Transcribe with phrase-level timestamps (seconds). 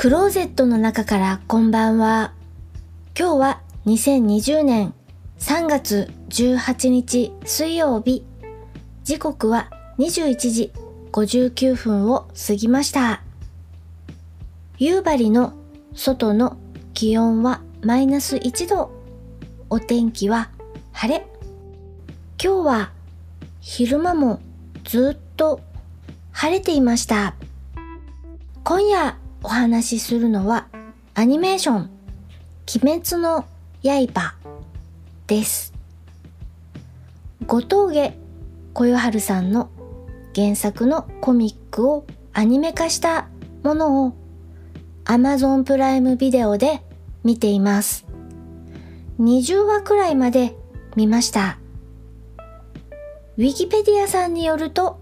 [0.00, 2.32] クローゼットの中からこんばんは。
[3.14, 4.94] 今日は2020年
[5.38, 8.24] 3月18日水曜日。
[9.04, 9.68] 時刻は
[9.98, 10.72] 21時
[11.12, 13.20] 59分を過ぎました。
[14.78, 15.52] 夕張の
[15.94, 16.56] 外の
[16.94, 18.90] 気温はマイナス1度。
[19.68, 20.50] お天気は
[20.92, 21.26] 晴れ。
[22.42, 22.90] 今日は
[23.60, 24.40] 昼間も
[24.82, 25.60] ずっと
[26.32, 27.34] 晴れていました。
[28.64, 30.68] 今夜お話しするのは
[31.14, 31.90] アニメーション
[32.82, 33.46] 鬼滅の
[33.82, 34.34] 刃
[35.26, 35.72] です。
[37.46, 38.16] 後峠
[38.74, 39.70] 小夜春さんの
[40.34, 43.28] 原作のコミックをアニメ化した
[43.64, 44.12] ものを
[45.04, 46.82] Amazon プライムビデオで
[47.24, 48.06] 見ています。
[49.18, 50.54] 20話くらいまで
[50.96, 51.58] 見ました。
[53.36, 55.00] ウィキペディアさんによると、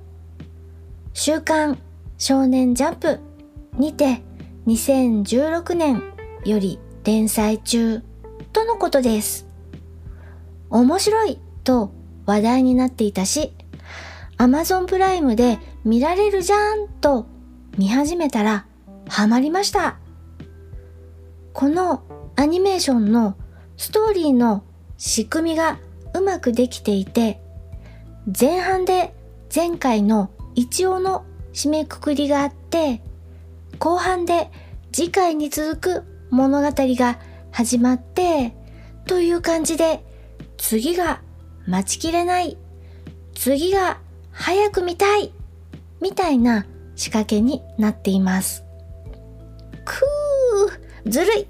[1.12, 1.78] 週刊
[2.16, 3.20] 少年ジャンプ
[3.74, 4.22] にて
[4.68, 6.02] 2016年
[6.44, 8.02] より連載中
[8.52, 9.46] とのことです。
[10.68, 11.90] 面白いと
[12.26, 13.54] 話題になっていたし、
[14.36, 17.24] Amazon プライムで見られるじゃんと
[17.78, 18.66] 見始めたら
[19.08, 19.96] ハマりました。
[21.54, 22.02] この
[22.36, 23.38] アニメーションの
[23.78, 24.64] ストーリーの
[24.98, 25.78] 仕組みが
[26.12, 27.40] うまくできていて、
[28.38, 29.14] 前半で
[29.54, 31.24] 前回の一応の
[31.54, 33.00] 締めくくりがあって、
[33.78, 34.50] 後半で
[34.92, 37.18] 次回に続く物語が
[37.50, 38.54] 始まって、
[39.06, 40.04] という感じで、
[40.56, 41.22] 次が
[41.66, 42.58] 待ちきれない、
[43.34, 43.98] 次が
[44.30, 45.32] 早く見たい、
[46.00, 48.64] みたいな仕掛けになっています。
[49.84, 51.46] くー、ずるい、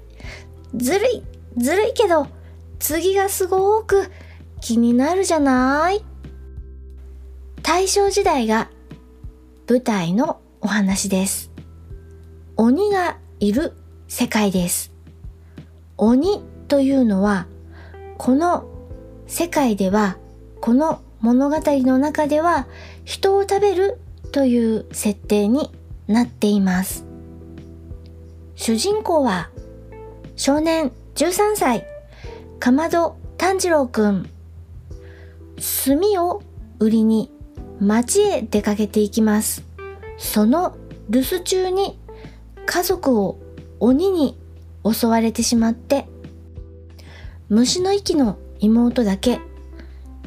[0.75, 1.23] ずるい、
[1.57, 2.27] ずるいけど、
[2.79, 4.09] 次がすごーく
[4.61, 6.03] 気になるじゃない？
[7.61, 8.69] 大正時代が
[9.67, 11.48] 舞台のお話です。
[12.61, 13.71] 鬼がいる
[14.09, 14.91] 世界です。
[15.95, 17.47] 鬼というのは、
[18.17, 18.67] この
[19.27, 20.17] 世界では、
[20.59, 22.67] この物語の中では
[23.05, 24.01] 人を食べる
[24.33, 25.71] という設定に
[26.07, 27.05] なっています。
[28.57, 29.49] 主人公は
[30.35, 31.85] 少年13歳、
[32.59, 34.29] かまど炭治郎くん。
[35.85, 36.41] 炭を
[36.79, 37.31] 売りに
[37.79, 39.63] 町へ出かけていきます。
[40.17, 40.75] その
[41.09, 41.97] 留守中に
[42.71, 43.39] 家族を
[43.79, 44.37] 鬼に
[44.85, 46.05] 襲われてしまって、
[47.49, 49.39] 虫の息の妹だけ、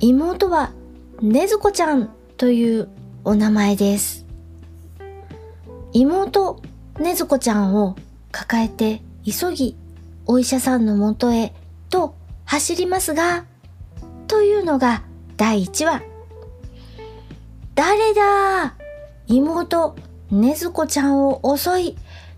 [0.01, 0.73] 妹は
[1.21, 2.89] ねずこちゃんという
[3.25, 4.27] お名前です。
[5.93, 6.61] 妹
[6.99, 7.95] ねずこちゃんを
[8.33, 9.77] 抱えて急ぎ
[10.27, 11.55] お医者さんのもとへ
[11.91, 13.45] と走りますが、
[14.27, 15.05] というのが
[15.37, 16.03] 第1話。
[17.77, 18.75] 誰だ
[19.29, 19.95] 妹、
[20.33, 21.97] ねずこちゃんを襲い、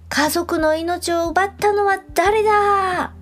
[0.09, 3.13] 家族の命を奪ったのは誰だ？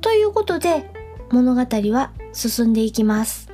[0.00, 0.90] ということで、
[1.30, 3.50] 物語は進んでいきます。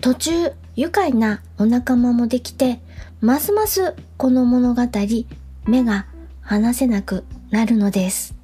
[0.00, 2.80] 途中、愉快なお仲間もできて、
[3.20, 4.82] ますますこの物語、
[5.66, 6.06] 目が
[6.42, 8.34] 離せなくなるのです。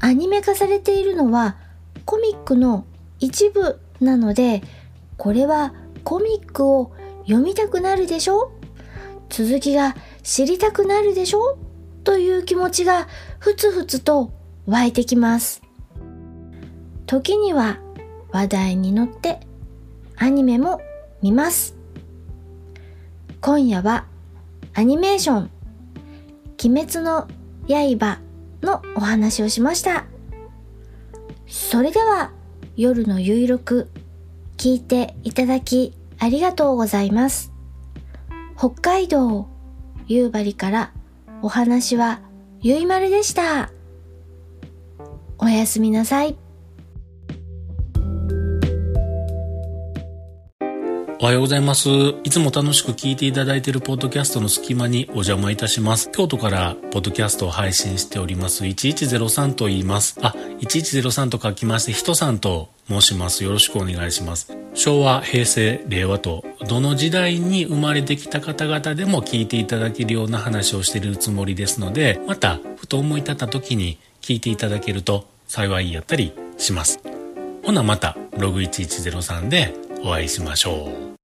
[0.00, 1.56] アニメ化されているのは
[2.04, 2.84] コミックの
[3.20, 4.62] 一部なので、
[5.16, 6.92] これはコミックを
[7.26, 8.52] 読みたくなるでしょ？
[9.28, 11.58] 続きが知りたくなるでしょ？
[12.04, 13.08] という気持ちが
[13.38, 14.32] ふつふつと
[14.66, 15.62] 湧いてきます。
[17.06, 17.80] 時には
[18.30, 19.40] 話題に乗って
[20.16, 20.80] アニメも
[21.22, 21.76] 見ます。
[23.40, 24.06] 今夜は
[24.74, 25.50] アニメーション
[26.64, 27.28] 鬼滅の
[27.68, 28.18] 刃
[28.62, 30.06] のお話をしました。
[31.46, 32.32] それでは
[32.76, 33.90] 夜のゆいろく
[34.56, 37.53] 聞いていただきありがとうございます。
[38.56, 39.48] 北海道
[40.06, 40.92] 夕張から
[41.42, 42.20] お話は
[42.60, 43.70] ゆいまるでした。
[45.38, 46.36] おやすみなさい。
[51.20, 51.88] おはようございます。
[52.22, 56.10] いつも楽しく聞いていただいているポッドキャストの隙間にお邪魔いたします。
[56.10, 60.18] 京都からポッドキャストを配信しております1103と言います。
[60.20, 63.42] あ、1103と書きまして、人さんと申します。
[63.42, 64.54] よろしくお願いします。
[64.74, 77.00] 昭和、平成、令和と、どの時代に生まれてきた方々でも聞いていただけるような話をしているつもりですので、また、ふと思い立った時に聞いていただけると幸いやったりします。
[77.62, 81.23] ほなまた、ログ1103でお会いしましょう。